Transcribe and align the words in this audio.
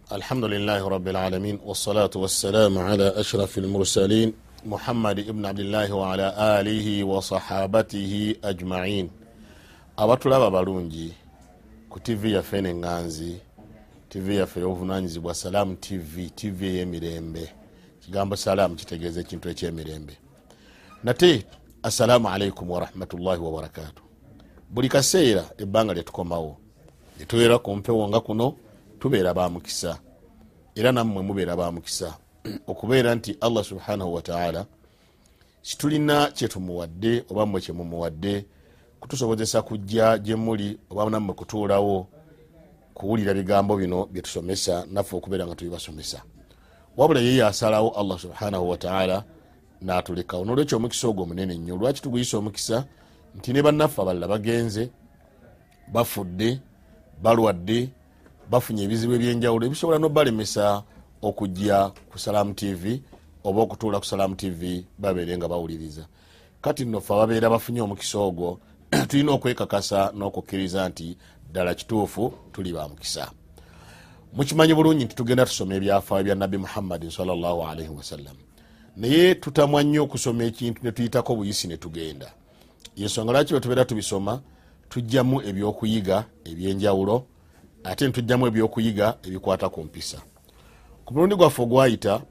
الحمد 0.00 0.45
لله 0.45 0.87
رب 0.87 1.07
العالمين 1.07 1.59
والصلاة 1.65 2.09
والسلام 2.15 2.77
على 2.77 3.07
أشرف 3.19 3.57
المرسلين 3.57 4.33
محمد 4.65 5.19
ابن 5.19 5.45
عبد 5.45 5.59
الله 5.59 5.93
وعلى 5.93 6.27
آله 6.59 7.03
وصحابته 7.03 8.35
أجمعين 8.43 9.09
abatulaba 9.97 10.51
balungi 10.51 11.13
ku 11.89 11.99
tv 11.99 12.31
yaffe 12.31 12.57
eneŋŋanzi 12.57 13.33
tv 14.09 14.35
yaffe 14.35 14.59
ey'obuvunanyizibwa 14.59 15.33
salaamu 15.35 15.75
tv 15.75 16.29
tv 16.29 16.59
ey'emirembe 16.65 17.49
kigambo 18.05 18.35
salaamu 18.35 18.75
kitegeeza 18.75 19.19
ekintu 19.21 19.49
ekyemirembe 19.49 20.13
nate 21.03 21.45
assalaamu 21.83 22.29
alaikum 22.29 22.69
warahmatullahi 22.69 23.41
wabarakatu 23.41 24.03
buli 24.69 24.89
kaseera 24.89 25.43
ebbanga 25.57 25.93
lyetukomawo 25.93 26.57
netubeera 27.19 27.57
ku 27.59 27.75
mpewo 27.75 28.07
nga 28.09 28.19
kuno 28.19 28.55
tubeera 29.01 29.33
bamukisa 29.33 29.99
era 30.75 30.91
nammwe 30.91 31.23
mubeera 31.23 31.55
bamukisa 31.55 32.17
okubeera 32.67 33.15
nti 33.15 33.37
allah 33.41 33.63
subhanahu 33.63 34.13
wataala 34.13 34.65
kitulina 35.61 36.31
kyetumuwadde 36.31 37.25
oba 37.29 37.45
mmwe 37.45 37.61
kyemumuwadde 37.61 38.45
kutusobozesa 38.99 39.61
kujja 39.61 40.17
gyemuli 40.17 40.79
oba 40.89 41.09
nammwe 41.09 41.33
kutuulawo 41.33 42.07
kuwulira 42.93 43.33
bigambo 43.33 43.77
bino 43.77 44.05
byetusomesa 44.05 44.85
naffe 44.91 45.15
okubeera 45.15 45.47
nga 45.47 45.55
tubibasomesa. 45.55 46.21
Wabula 46.97 47.19
yeye 47.19 47.45
asalawo 47.45 47.89
allah 47.89 48.19
subhanahu 48.19 48.69
wataala 48.69 49.23
natulekawo 49.81 50.45
nolwekyo 50.45 50.77
omukisa 50.77 51.07
ogwo 51.07 51.25
munene 51.25 51.55
nnyo. 51.55 51.75
Lwaki 51.75 52.01
tuguyisa 52.01 52.37
omukisa? 52.37 52.85
Nti 53.35 53.53
ne 53.53 53.61
bannaffe 53.61 54.01
abalala 54.01 54.27
bagenze 54.27 54.89
bafudde 55.87 56.59
balwadde 57.21 57.89
bafunye 58.51 58.83
ebizibu 58.83 59.13
ebyenjawulo 59.13 59.65
ebisobola 59.65 59.97
nobalemesa 59.99 60.83
okujja 61.21 61.77
ku 62.11 62.19
salaamu 62.19 62.53
tv 62.53 63.01
oba 63.47 63.61
okutuula 63.61 63.99
ku 63.99 64.05
salaamu 64.05 64.35
tv 64.35 64.85
babeere 64.99 65.37
nga 65.37 65.47
bawuliriza. 65.47 66.05
Kati 66.61 66.85
nno 66.85 67.01
fe 67.01 67.13
ababeera 67.13 67.49
bafunye 67.49 67.81
omukisa 67.81 68.19
ogwo 68.19 68.59
tulina 69.07 69.31
okwekakasa 69.31 70.11
n'okukkiriza 70.15 70.89
nti 70.89 71.17
ddala 71.49 71.75
kituufu 71.75 72.33
tuli 72.51 72.73
bamukisa 72.73 73.31
mukimanyi 74.33 74.73
bulungi 74.73 75.05
nti 75.05 75.15
tugenda 75.15 75.45
tusoma 75.45 75.75
ebyafaayo 75.75 76.23
bya 76.23 76.35
nabbi 76.35 76.57
muhammadin 76.57 77.09
salllahalaihi 77.09 77.89
wasallam 77.89 78.35
naye 78.97 79.35
tutamwa 79.35 79.83
nnyo 79.83 80.03
okusoma 80.03 80.43
ekintu 80.43 80.83
netuyitako 80.83 81.35
buyisi 81.35 81.67
netugenda 81.67 82.31
yensonga 82.95 83.31
lwaki 83.31 83.53
bwetubeera 83.53 83.85
tubisoma 83.85 84.41
tujjamu 84.89 85.41
ebyokuyiga 85.41 86.25
ebyenjawulo 86.45 87.25
ate 87.83 88.05
netujjamu 88.05 88.47
ebyokuyiga 88.47 89.17
ebikwata 89.27 89.69
ku 89.69 89.83
mpisa. 89.83 90.17
Ku 91.05 91.13
mulundi 91.13 91.35
gwaffe 91.35 91.61
ogwayita 91.61 92.21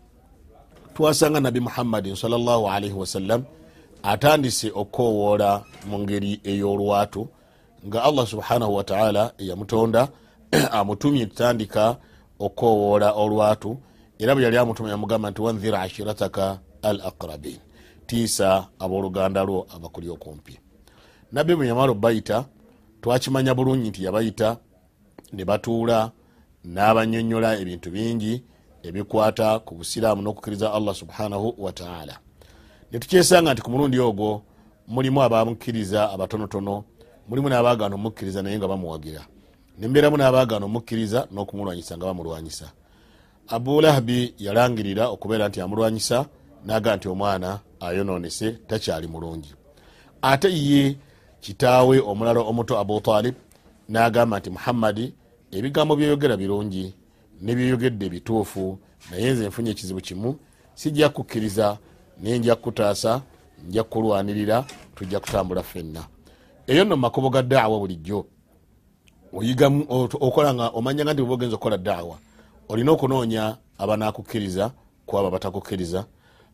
twasanga 0.95 1.41
nabbi 1.41 1.61
muhammadin 1.61 2.17
salllahalaihi 2.17 2.95
wasallam 2.95 3.43
atandise 4.03 4.69
okukowoola 4.75 5.65
mu 5.89 5.99
ngeri 5.99 6.41
ey'olwatu 6.45 7.29
nga 7.87 8.03
allah 8.05 8.27
subhanahu 8.27 8.75
wataala 8.77 9.33
eyamutonda 9.39 10.09
amutumye 10.79 11.27
tutandika 11.27 11.97
okukowoola 12.39 13.13
olwatu 13.13 13.79
era 14.19 14.35
bwe 14.35 14.45
yali 14.45 14.57
amutuma 14.57 14.91
yamugamba 14.91 15.31
nti 15.31 15.41
wanzir 15.43 15.75
ashirataka 15.75 16.59
al 16.83 17.01
aqrabin 17.01 17.59
tiisa 18.07 18.67
abooluganda 18.79 19.43
lwo 19.45 19.67
abakuli 19.75 20.09
okumpi. 20.09 20.59
Nabbi 21.33 21.55
bwe 21.55 21.67
yamala 21.69 21.93
obayita 21.93 22.45
twakimanya 23.03 23.55
bulungi 23.55 23.89
nti 23.89 24.05
yabayita 24.05 24.57
ne 25.33 25.45
batuula 25.45 26.11
n'abanyonyola 26.65 27.59
ebintu 27.61 27.91
bingi 27.91 28.43
ebikwata 28.83 29.59
ku 29.59 29.75
busiraamu 29.75 30.23
n'okukkiriza 30.23 30.73
allah 30.73 30.95
subhanahu 30.95 31.55
wataala 31.59 32.15
netukyesanga 32.93 33.53
nti 33.53 33.63
ku 33.63 33.71
mulundi 33.71 33.99
ogwo 33.99 34.43
mulimu 34.89 35.23
abamukkiriza 35.23 36.11
abatonotono 36.15 36.85
mulimu 37.31 37.49
n'abagaana 37.49 37.95
omukkiriza 37.95 38.43
naye 38.43 38.59
nga 38.59 38.69
bamuwagira. 38.69 39.23
Nembeeramu 39.79 40.17
n'abagaana 40.17 40.65
omukkiriza 40.67 41.29
n'okumulwanyisa 41.33 41.97
nga 41.97 42.07
bamulwanyisa. 42.07 42.67
Abulahabi 43.49 44.35
yalangirira 44.39 45.05
okubeera 45.15 45.49
nti 45.49 45.61
amulwanyisa 45.61 46.27
naga 46.67 46.97
nti 46.97 47.09
omwana 47.09 47.59
ayononese 47.81 48.51
takyali 48.69 49.07
mulungi. 49.07 49.55
Ate 50.23 50.49
ye 50.51 50.97
kitaawe 51.41 51.97
omulala 52.11 52.41
omuto 52.41 52.75
abutalib 52.79 53.35
nagamba 53.89 54.39
nti 54.39 54.51
muhammadi 54.51 55.15
ebigambo 55.51 55.97
byeyogera 55.97 56.37
birungi 56.37 56.95
nebyeyogedde 57.41 58.09
bituufu 58.09 58.79
naye 59.11 59.33
nze 59.33 59.49
nfunye 59.49 59.71
ekizibu 59.71 60.01
kimu. 60.01 60.39
Sijja 60.75 61.09
kukkiriza 61.09 61.79
naye 62.23 62.39
nja 62.39 62.57
kutaasa 62.57 63.23
nja 63.69 63.85
kulwanirira 63.85 64.65
tujja 64.95 65.21
kutambula 65.21 65.63
fenna 65.63 66.05
eyo 66.67 66.85
nno 66.85 66.97
mumakubo 66.97 67.31
ga 67.31 67.43
daawa 67.43 67.79
bulijjo. 67.79 68.27
Oyigamu 69.33 69.87
okolanga 70.21 70.69
omanyanga 70.69 71.13
nti 71.13 71.23
bwe 71.23 71.35
ogenza 71.35 71.57
okukola 71.57 71.79
daawa 71.79 72.19
olina 72.69 72.93
okunoonya 72.93 73.57
abanakukkiriza 73.79 74.71
ku 75.07 75.19
abo 75.19 75.29
abatakukkiriza 75.29 76.05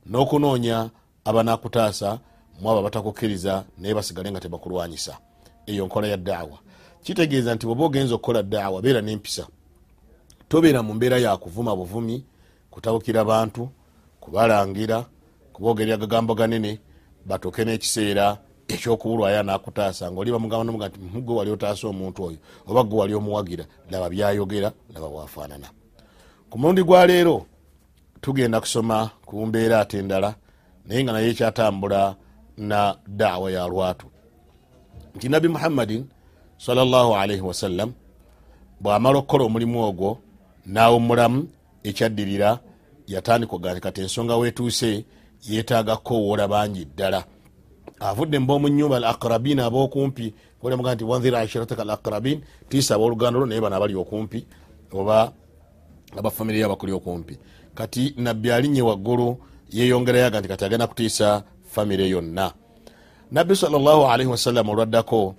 n'okunoonya 0.07 0.91
abanakutaasa 1.25 2.19
mu 2.61 2.71
abo 2.71 2.78
abatakukkiriza 2.78 3.65
naye 3.78 3.95
basigale 3.95 4.31
nga 4.31 4.41
tebakulwanyisa. 4.41 5.19
Eyo 5.67 5.87
nkola 5.87 6.07
ya 6.09 6.17
daawa 6.17 6.59
kitegeeza 7.06 7.55
nti 7.55 7.67
bweoba 7.67 7.84
ogenza 7.84 8.15
okukola 8.15 8.43
daawa 8.43 8.83
beera 8.83 9.00
nempisa. 9.00 9.47
Tobeera 10.49 10.83
mu 10.83 10.94
mbeera 10.94 11.19
yakuvuma 11.19 11.77
buvumi 11.77 12.25
kutabukira 12.71 13.25
bantu 13.25 13.69
kubalangira 14.21 15.06
kuboogerera 15.53 15.95
agagambo 15.95 16.34
ganene 16.34 16.81
batuuke 17.27 17.62
n'ekiseera 17.65 18.39
ekyokubulwayo 18.69 19.39
anakutaasa 19.41 20.11
nga 20.11 20.21
oli 20.21 20.34
bamugamba 20.34 20.65
nomuga 20.65 20.89
nti 20.89 20.99
gwe 21.22 21.34
wali 21.39 21.50
otaasa 21.50 21.87
omuntu 21.87 22.19
oyo 22.27 22.39
oba 22.66 22.83
gwe 22.83 22.99
wali 22.99 23.15
omuwagira 23.15 23.65
laba 23.91 24.11
byayogera 24.11 24.72
laba 24.95 25.09
bwafaanana. 25.09 25.69
Ku 26.50 26.59
mulundi 26.59 26.83
gwa 26.83 27.06
leero 27.06 27.47
tugenda 28.21 28.61
kusoma 28.61 29.11
ku 29.27 29.47
mbeera 29.47 29.81
ate 29.81 29.99
endala 30.03 30.34
naye 30.87 31.05
nga 31.05 31.12
naye 31.12 31.31
ekyatambula 31.31 32.16
na 32.59 32.99
daawa 33.06 33.50
ya 33.50 33.62
lwatu. 33.71 34.06
Nti 35.15 35.28
nabbi 35.28 35.49
muhammadin 35.49 36.05
wasallam 37.43 37.93
bwamala 38.81 39.19
okukola 39.19 39.44
omulimu 39.44 39.83
ogwo 39.83 40.19
nawumulamu 40.67 41.49
ekyaddirira 41.83 42.59
yatandika 43.06 43.56
ogaa 43.56 43.81
kati 43.81 44.00
ensonga 44.00 44.37
wetuuse 44.37 45.05
yetaaga 45.49 45.97
kukowoola 45.97 46.49
bangi 46.49 46.84
ddala. 46.84 47.25
Avudde 48.00 48.39
mubaomu 48.39 48.69
nyumba 48.69 48.97
al 48.97 49.05
akrabin 49.05 49.61
abokumpi 49.61 50.34
olamuga 50.62 50.95
nti 50.95 51.05
wanzira 51.05 51.41
ashirataka 51.41 51.83
al 51.83 51.91
akrabin 51.91 52.41
tiisa 52.69 52.95
abooluganda 52.95 53.39
lwo 53.39 53.47
naye 53.47 53.61
bano 53.61 53.77
abali 53.77 53.95
okumpi 53.95 54.47
oba 54.93 55.33
abafamire 56.19 56.59
yo 56.59 56.66
abakuli 56.66 56.93
okumpi. 56.93 57.39
Kati 57.75 58.15
nabbi 58.16 58.50
alinye 58.50 58.83
waggulu 58.83 59.39
yeyongerayo 59.72 60.27
aga 60.27 60.41
nti 60.41 60.49
kati 60.49 60.65
agenda 60.65 60.87
kutiisa 60.87 61.43
famire 61.65 62.09
yonna 62.09 62.53
nabbi 63.33 63.56
salllahalaihi 63.56 64.31
wasallam 64.31 64.69
olwaddako 64.69 65.34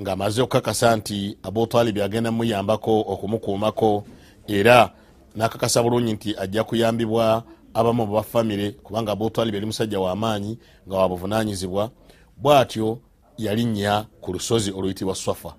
ngaamaze 0.00 0.42
okukakasa 0.42 0.96
nti 0.96 1.36
abutalibi 1.42 2.02
agenda 2.02 2.30
muyambako 2.30 3.00
okumukuumako 3.00 4.04
era 4.46 4.90
nakakasa 5.34 5.82
bulungi 5.82 6.12
nti 6.12 6.36
ajja 6.38 6.64
kuyambibwa 6.64 7.42
abamu 7.74 8.06
bafamire 8.06 8.70
kubanga 8.70 9.12
abutalibi 9.12 9.56
yali 9.56 9.66
musajja 9.66 10.00
wamaanyi 10.00 10.58
nga 10.88 10.96
wabuvunanyizibwa 10.96 11.90
bwatyo 12.36 12.98
yalinnya 13.38 14.06
ku 14.20 14.32
lusozi 14.32 14.70
oluyitibwa 14.70 15.14
swafa. 15.14 15.54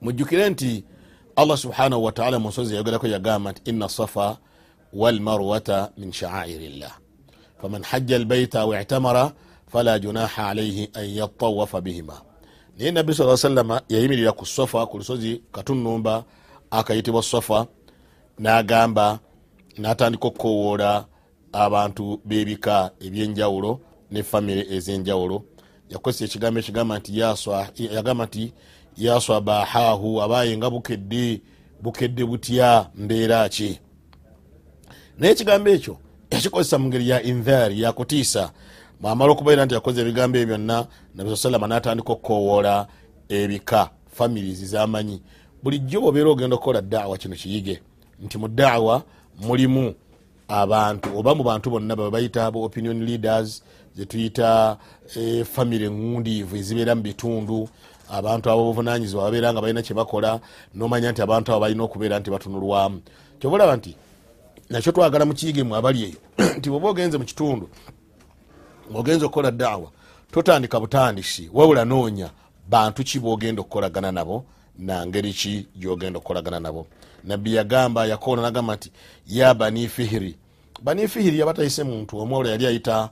Mujjukire 0.00 0.50
nti 0.50 0.84
allah 1.36 1.56
subhanahu 1.56 2.04
wataala 2.04 2.38
mu 2.38 2.48
nsozi 2.48 2.72
yayogerako 2.74 3.06
yagamba 3.06 3.52
nti 3.52 3.70
ina 3.70 3.88
safa 3.88 4.36
walmarwata 4.92 5.90
min 5.96 6.12
shaairi 6.12 6.68
llah 6.68 6.98
faman 7.62 7.82
hajja 7.82 8.16
albaita 8.16 8.60
au 8.60 8.74
itamara 8.74 9.32
fala 9.66 9.98
junaha 9.98 10.48
alaihi 10.48 10.90
an 10.94 11.04
yatawafa 11.08 11.80
bihima 11.80 12.20
naye 12.78 12.90
nabbi 12.90 13.14
saa 13.14 13.36
salama 13.36 13.82
yayimirira 13.88 14.32
ku 14.32 14.46
sofa 14.46 14.86
ku 14.86 14.98
lusozi 14.98 15.42
katunumba 15.52 16.24
akayitibwa 16.70 17.22
sofa 17.22 17.66
nagamba 18.38 19.18
natandika 19.78 20.26
okukowoola 20.26 21.06
abantu 21.52 22.20
bebika 22.24 22.90
ebyenjawulo 23.00 23.80
ne 24.10 24.22
famire 24.22 24.66
ezenjawulo. 24.70 25.42
Yakozesa 25.90 26.24
ekigambo 26.24 26.60
ekigamba 26.60 26.98
nti 26.98 27.18
yagamba 27.94 28.24
nti 28.26 28.52
yaswabahahu 28.96 30.22
abaye 30.22 30.56
nga 30.56 30.70
bukedde 30.70 31.42
bukedde 31.82 32.24
butya 32.24 32.90
mbeera 32.94 33.48
ki? 33.48 33.80
Naye 35.18 35.32
ekigambo 35.32 35.70
ekyo 35.70 35.98
yakikozesa 36.30 36.78
mu 36.78 36.88
ngeri 36.88 37.08
ya 37.08 37.22
inthari 37.22 37.82
yakutiisa 37.82 38.52
mwamala 39.00 39.32
okubeera 39.32 39.64
nti 39.64 39.74
yakoze 39.74 40.00
ebigambo 40.00 40.38
ebyo 40.38 40.56
byonna 40.56 40.86
nabi 41.14 41.36
salama 41.36 41.66
natandika 41.66 42.12
okukowoola 42.12 42.86
ebika 43.28 43.90
families 44.10 44.64
zamanyi. 44.64 45.22
Bulijjo 45.62 46.00
bwobeera 46.00 46.30
ogenda 46.30 46.56
okukola 46.56 46.82
daawa 46.82 47.18
kino 47.18 47.36
kiyige 47.36 47.80
nti 48.22 48.38
mu 48.38 48.48
daawa 48.48 49.02
mulimu 49.40 49.94
abantu 50.48 51.18
oba 51.18 51.34
mu 51.34 51.42
bantu 51.44 51.70
bonna 51.70 51.96
babayita 51.96 52.46
aba 52.46 52.58
opinion 52.58 53.04
leaders 53.04 53.62
zetuyita 53.94 54.76
e, 55.16 55.44
famire 55.44 55.86
engundiivu 55.86 56.56
ezibeera 56.56 56.94
mu 56.94 57.02
bitundu. 57.02 57.68
Abantu 58.10 58.50
abo 58.50 58.64
buvunanyizibwa 58.64 59.24
babeera 59.24 59.52
nga 59.52 59.60
balina 59.60 59.82
kyebakola 59.82 60.40
nomanya 60.74 61.12
nti 61.12 61.22
abantu 61.22 61.52
abo 61.52 61.60
balina 61.60 61.84
okubeera 61.84 62.18
nti 62.18 62.30
batunulwamu. 62.30 63.02
Kyobalaba 63.38 63.76
nti 63.76 63.94
nakyo 64.70 64.92
twagala 64.92 65.24
mukiyigemu 65.24 65.76
abali 65.76 66.02
eyo 66.02 66.18
nti 66.58 66.66
bweoba 66.70 66.88
ogenze 66.88 67.18
mu 67.18 67.24
kitundu 67.24 67.68
ngaogenza 68.90 69.26
okukola 69.26 69.50
daawa 69.50 69.90
totandika 70.30 70.80
butandisi 70.80 71.50
wabula 71.52 71.84
noonya 71.84 72.30
bantu 72.68 73.04
ki 73.04 73.20
bogenda 73.20 73.60
okukolagana 73.60 74.12
nabo 74.12 74.44
nangeri 74.78 75.32
ki 75.32 75.66
gyogenda 75.76 76.18
okukolagana 76.18 76.60
nabo. 76.60 76.86
Nabbi 77.24 77.54
yagamba 77.54 78.06
yakoona 78.06 78.42
nagamba 78.42 78.74
nti 78.74 78.92
ya 79.26 79.54
bani 79.54 79.88
fihiri. 79.88 80.36
Bani 80.82 81.08
fihiri 81.08 81.38
yabatayise 81.38 81.84
muntu 81.84 82.18
omwolo 82.18 82.48
yali 82.48 82.66
ayita 82.66 83.10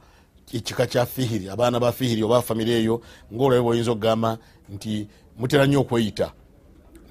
ekika 0.52 0.86
kya 0.86 1.06
fihiri 1.06 1.48
abaana 1.48 1.80
ba 1.80 1.92
fihiri 1.92 2.22
oba 2.22 2.42
famire 2.42 2.72
eyo 2.72 3.02
ngaolwabe 3.34 3.62
bwoyinza 3.62 3.90
okugamba 3.90 4.38
nti 4.68 5.08
mutera 5.38 5.66
nnyo 5.66 5.80
okweyita 5.80 6.32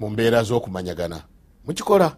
mu 0.00 0.10
mbeera 0.10 0.42
z'okumanyagana. 0.42 1.22
Mukikola. 1.66 2.16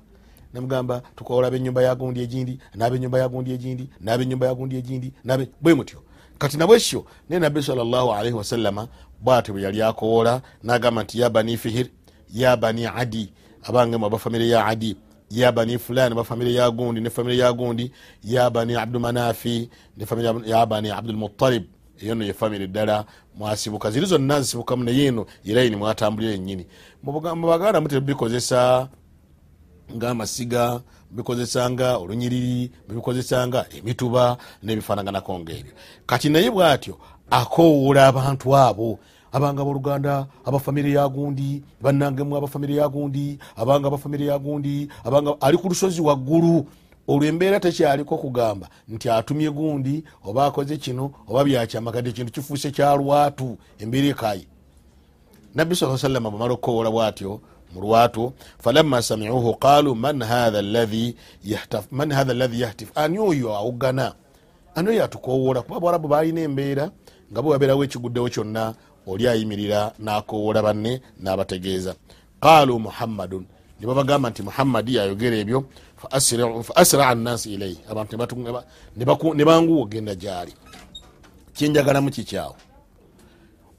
Nemugamba 0.55 1.03
tukola 1.17 1.47
abenyumba 1.49 1.83
yagundi 1.83 2.21
egindi 2.21 2.59
nabenyumba 2.75 3.19
yagundi 3.19 3.53
egindi 3.53 3.91
nabenyumba 4.01 4.47
yagundi 4.47 4.77
egindi 4.77 5.13
bwe 5.61 5.75
mutyo 5.75 6.03
kati 6.39 6.57
nabwekyo 6.57 7.05
naye 7.29 7.41
nabbi 7.41 7.63
salllahalaihi 7.63 8.37
wasallama 8.37 8.89
bwatyo 9.21 9.55
bwe 9.55 9.63
yali 9.63 9.83
akoola 9.83 10.43
nagamba 10.63 11.03
nti 11.03 11.21
ya 11.21 11.31
bani 11.31 11.57
fihir 11.57 11.87
ya 12.35 12.57
bani 12.57 12.87
adi 12.87 13.33
abange 13.63 13.97
mu 13.97 14.07
abafamire 14.07 14.49
ya 14.49 14.67
adi 14.67 14.97
ya 15.31 15.53
bani 15.53 15.79
fulani 15.79 16.15
bafamire 16.15 16.53
ya 16.55 16.71
gundi 16.71 17.01
ne 17.01 17.11
famire 17.11 17.37
ya 17.37 17.53
gundi 17.53 17.93
ya 18.25 18.51
bani 18.51 18.75
abdumanafi 18.75 19.71
ya 20.47 20.67
bani 20.67 20.91
abdulmutalib 20.91 21.65
eyo 22.03 22.15
no 22.15 22.25
yefamire 22.25 22.67
ddala 22.67 23.05
mwasibuka 23.35 23.91
ziri 23.91 24.07
zonna 24.07 24.41
zisibukamu 24.41 24.85
naye 24.85 25.05
eno 25.07 25.27
eraini 25.45 25.77
mwatambulira 25.77 26.35
enyini 26.35 26.67
mubaganda 27.03 27.81
mutebikozesa 27.81 28.89
ngaamasiga 29.97 30.81
bikozesanga 31.11 31.97
olunyiriri 31.97 32.71
bibikozesanga 32.89 33.67
emituba 33.79 34.37
nebifanaganako 34.63 35.39
ngaebyo 35.39 35.73
kati 36.07 36.29
naye 36.29 36.51
bwatyo 36.51 36.99
akowoola 37.31 38.07
abantu 38.07 38.57
abo 38.57 38.99
abanga 39.33 39.63
aboluganda 39.63 40.27
abafamire 40.45 40.91
yagundi 40.93 41.63
banangemu 41.81 42.37
abafamire 42.37 42.75
yagundi 42.75 43.39
abanga 43.57 43.89
abafamire 43.89 44.27
yagundi 44.27 44.89
abanga 45.05 45.41
ali 45.41 45.59
ku 45.59 45.69
lusozi 45.69 46.01
waggulu 46.01 46.67
olwo 47.09 47.25
embeera 47.25 47.61
tekyaliko 47.61 48.17
kugamba 48.17 48.69
nti 48.89 49.11
atumye 49.11 49.51
gundi 49.51 50.05
oba 50.25 50.47
akoze 50.47 50.77
kino 50.77 51.13
oba 51.29 51.45
byakyama 51.45 51.93
kati 51.93 52.09
ekintu 52.09 52.33
kifuuse 52.33 52.71
kyalwatu 52.71 53.57
embeera 53.79 54.09
ekayi. 54.09 54.47
Nabbi 55.55 55.77
saa 55.77 55.99
salama 55.99 56.31
bwamala 56.31 56.53
okukowoola 56.55 56.91
bwatyo 56.91 57.41
mulwatu 57.75 58.33
falama 58.59 59.03
samiuhu 59.03 59.55
qalu 59.55 59.95
man 59.95 60.23
hatha 60.23 60.63
ladhi 60.63 61.17
yahtif 62.61 62.89
ani 62.95 63.19
oyo 63.19 63.55
awugana? 63.57 64.15
Ani 64.75 64.89
oyo 64.89 65.05
atukowola 65.05 65.63
kuba 65.63 65.81
bwarabu 65.81 66.09
balina 66.09 66.41
embeera 66.41 66.91
nga 67.33 67.43
bwe 67.43 67.53
wabeerawo 67.53 67.85
ekiguddewo 67.85 68.29
kyonna 68.29 68.75
oli 69.07 69.29
ayimirira 69.29 69.93
nakowola 69.99 70.63
banne 70.63 71.01
nabategeeza. 71.21 71.95
Qalu 72.41 72.79
muhammadun. 72.79 73.47
Nibabagamba 73.81 74.31
nti 74.31 74.43
muhammadi 74.43 74.95
yayogera 74.95 75.37
ebyo 75.37 75.65
fa 75.97 76.77
asraa 76.77 77.15
nnasi 77.15 77.55
ilaihi 77.55 77.79
abantu 77.91 78.17
nebanguwa 79.35 79.83
ogenda 79.83 80.15
gyali. 80.15 80.55
Kyenjagalamu 81.55 82.11
kikyawo 82.11 82.57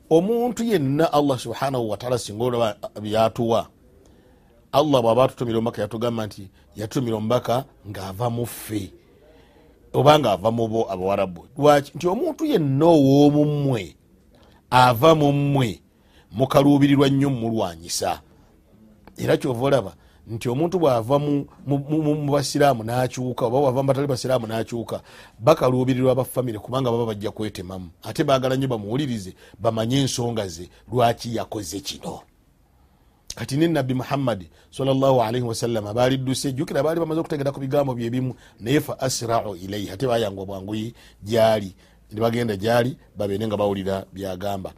omuntu 0.10 0.64
yenna 0.64 1.14
allah 1.14 1.40
subhanahu 1.40 1.90
wataala 1.90 2.18
singa 2.18 2.44
olaba 2.44 2.76
byatuwa 3.02 3.68
allah 4.72 5.02
bwaba 5.02 5.24
atutumira 5.24 5.58
omubaka 5.58 5.82
yatugamba 5.82 6.26
nti 6.26 6.50
yatumira 6.76 7.18
omubaka 7.18 7.66
ngaava 7.90 8.30
muffe 8.30 8.92
oba 9.94 10.20
nga 10.20 10.32
ava 10.32 10.52
mubo 10.52 10.92
abawarabu 10.92 11.48
lwaki? 11.58 11.92
Nti 11.96 12.08
omuntu 12.08 12.46
yenna 12.46 12.86
ow'omummwe 12.86 13.96
ava 14.70 15.16
mummwe 15.16 15.82
mukaluubirirwa 16.32 17.10
nnyo 17.10 17.30
mumulwanyisa 17.30 18.22
era 19.18 19.38
kyova 19.38 19.66
olaba 19.66 19.94
nti 20.28 20.50
omuntu 20.50 20.80
bwava 20.80 21.20
mubasiraamu 21.68 22.84
nakyuka 22.84 23.46
oba 23.46 23.60
wava 23.60 23.84
mubatali 23.84 24.08
basiraamu 24.08 24.48
nakyuka 24.48 25.02
bakaluubirirwa 25.40 26.16
bafamire 26.16 26.60
kubanga 26.60 26.92
baba 26.92 27.06
bajja 27.06 27.32
kwetemamu. 27.32 27.90
Ate 28.04 28.24
bagala 28.24 28.56
nnyo 28.56 28.68
bamuwulirize 28.68 29.34
bamanye 29.60 30.02
ensonga 30.02 30.48
ze 30.48 30.70
lwaki 30.92 31.36
yakoze 31.36 31.80
kino 31.80 32.22
kati 33.36 33.58
ne 33.58 33.68
nabbi 33.68 33.94
muhammadi 33.94 34.50
salaalii 34.72 35.42
wasalama 35.42 35.94
balidduse 35.94 36.52
jukira 36.52 36.84
baali 36.84 37.00
bamaze 37.00 37.20
okutegera 37.20 37.52
ku 37.52 37.60
bigambo 37.60 37.94
byebimu 37.94 38.34
naye 38.60 38.82
fa 38.82 39.00
asrau 39.00 39.56
ilaihi 39.56 39.92
ate 39.92 40.08
bayangwa 40.08 40.46
bwanguyi 40.46 40.94
gyali 41.24 41.76
nebagenda 42.12 42.56
gyali 42.56 42.98
babeere 43.18 43.48
nga 43.48 43.58
bawulira 43.58 44.06
byagamba. 44.14 44.74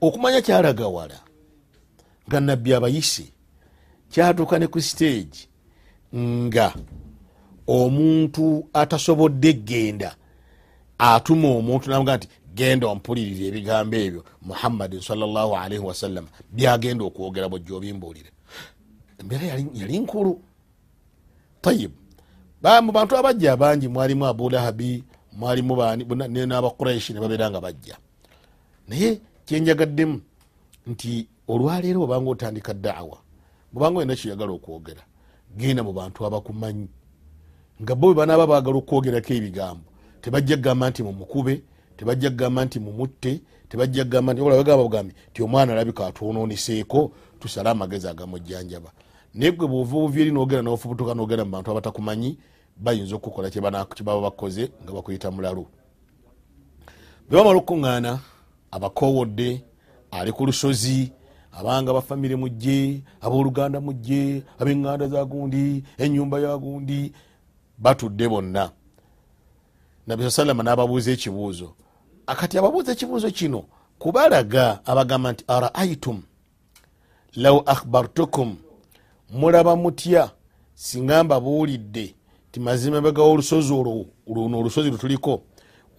Okumanya 0.00 0.40
kyalaga 0.42 0.88
wala 0.88 1.18
nga 2.28 2.40
nabbi 2.40 2.74
abayise 2.74 3.26
kyatuuka 4.10 4.58
ne 4.58 4.66
ku 4.66 4.80
stage 4.80 5.48
nga 6.14 6.74
omuntu 7.66 8.68
atasobodde 8.72 9.52
genda 9.52 10.16
atuma 10.98 11.48
omuntu 11.48 11.90
naga 11.90 12.16
nti 12.16 12.28
genda 12.54 12.86
ompulirira 12.86 13.44
ebigambo 13.48 13.96
ebyo 13.96 14.24
muhammadin 14.42 15.00
salaalii 15.00 15.78
wasallama 15.78 16.28
byagenda 16.52 17.04
okwogera 17.04 17.48
bwojja 17.48 17.74
obimbuulire. 17.74 18.30
Embeera 19.18 19.44
yali 19.74 19.98
nkulu. 19.98 20.40
Tayibu 21.62 21.94
mu 22.82 22.92
bantu 22.92 23.16
abajja 23.16 23.52
abangi 23.52 23.88
mwalimu 23.88 24.26
abulahabi 24.26 25.04
mwalimu 25.32 25.76
n'abakuraishi 26.46 27.12
nebabeera 27.12 27.50
nga 27.50 27.60
bajja. 27.60 27.96
Naye 28.88 29.20
kyenjagaddemu 29.46 30.20
nti 30.86 31.26
olwaleero 31.48 32.02
obanga 32.02 32.30
otandika 32.30 32.74
daawa 32.74 33.18
bwobanga 33.72 33.98
olina 33.98 34.16
kyoyagala 34.16 34.52
okwogera 34.52 35.02
genda 35.56 35.82
mu 35.82 35.92
bantu 35.92 36.26
abakumanyi. 36.26 36.88
Nga 37.82 37.94
bo 37.94 38.06
bwe 38.06 38.14
banaaba 38.14 38.46
bagala 38.46 38.78
okwogerako 38.78 39.32
ebigambo 39.32 39.86
tebajja 40.20 40.56
kugamba 40.56 40.90
nti 40.90 41.02
mumukube 41.02 41.62
tebajja 42.02 42.30
kugamba 42.30 42.64
nti 42.64 42.80
mumutte 42.80 43.40
tebajja 43.68 44.04
kugamba 44.04 44.32
nti 44.32 44.42
olabagamba 44.42 44.82
bugambi 44.82 45.14
ti 45.32 45.42
omwana 45.42 45.72
alabika 45.72 46.06
atwononeseeko 46.06 47.12
tusale 47.40 47.70
amagezi 47.70 48.08
agamujjanjaba 48.08 48.90
naye 49.34 49.52
gwe 49.52 49.68
bwova 49.68 49.96
obuvi 49.96 50.20
eri 50.20 50.32
nogera 50.32 50.62
nofubutuka 50.62 51.14
nogera 51.14 51.44
mu 51.44 51.50
bantu 51.50 51.70
abatakumanyi 51.70 52.38
bayinza 52.76 53.14
okukola 53.16 53.50
kyebaba 53.50 54.20
bakoze 54.20 54.72
nga 54.82 54.92
bakuyita 54.92 55.30
mulalu. 55.30 55.66
Bwebamala 57.28 57.58
okukuŋŋaana 57.58 58.18
abakowodde 58.70 59.62
ali 60.10 60.32
ku 60.32 60.46
lusozi 60.46 61.12
abanga 61.52 61.92
bafamire 61.92 62.36
mujje 62.36 63.02
aboluganda 63.20 63.80
mujje 63.80 64.42
abeŋŋanda 64.58 65.06
zagundi 65.08 65.84
enyumba 65.98 66.40
yagundi 66.40 67.12
batudde 67.78 68.28
bonna. 68.28 68.72
Nabi 70.06 70.22
saa 70.22 70.30
salama 70.30 70.62
n'ababuuza 70.62 71.12
ekibuuzo 71.14 71.78
akati 72.26 72.58
ababuuza 72.58 72.92
ekibuuzo 72.92 73.30
kino 73.30 73.64
kubalaga 73.98 74.80
abagamba 74.86 75.32
nti 75.32 75.44
araaitum 75.48 76.22
law 77.34 77.62
akhbartukum? 77.66 78.56
Mulaba 79.30 79.76
mutya? 79.76 80.30
Singa 80.74 81.24
mbabuulidde 81.24 82.14
ti 82.52 82.60
mazima 82.60 83.00
begawo 83.00 83.32
olusozi 83.32 83.72
olwo 83.72 84.06
luno 84.26 84.58
olusozi 84.58 84.90
lwetuliko 84.90 85.42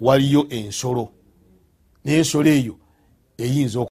waliyo 0.01 0.45
ensolo. 0.49 1.09
N'ensolo 2.05 2.49
eyo 2.49 2.75
eyinza 3.37 3.87